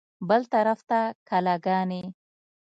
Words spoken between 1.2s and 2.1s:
کلاګانې.